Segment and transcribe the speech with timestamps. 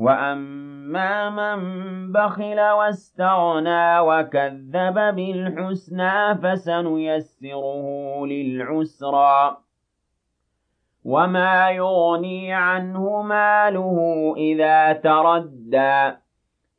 [0.00, 7.86] وأما من بخل واستغنى وكذب بالحسنى فسنيسره
[8.26, 9.56] للعسرى
[11.04, 16.16] وما يغني عنه ماله إذا تردى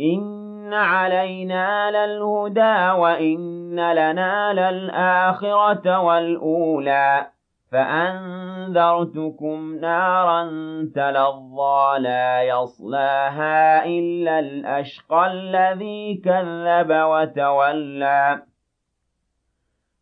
[0.00, 7.35] إن علينا للهدى وإن لنا للآخرة والأولى
[7.72, 10.44] فأنذرتكم نارا
[10.94, 18.42] تلظى لا يصلاها إلا الأشقى الذي كذب وتولى.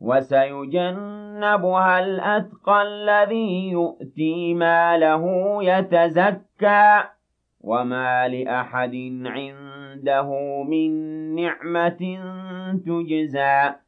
[0.00, 5.24] وسيجنبها الأتقى الذي يؤتي ماله
[5.62, 7.04] يتزكى.
[7.60, 8.94] وما لأحد
[9.26, 10.90] عنده من
[11.34, 12.18] نعمة
[12.86, 13.87] تجزى.